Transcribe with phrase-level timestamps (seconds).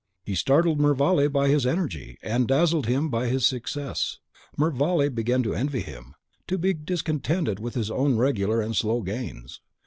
[0.23, 4.17] He startled Mervale by his energy, and dazzled him by his success.
[4.57, 6.15] Mervale began to envy him,
[6.47, 9.61] to be discontented with his own regular and slow gains.